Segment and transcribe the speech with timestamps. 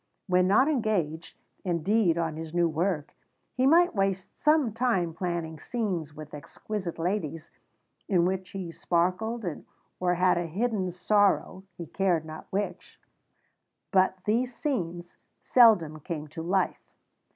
[0.25, 3.13] When not engaged, indeed, on his new work,
[3.53, 7.51] he might waste some time planning scenes with exquisite ladies,
[8.07, 9.45] in which he sparkled
[9.99, 12.99] or had a hidden sorrow (he cared not which);
[13.91, 16.95] but these scenes seldom came to life.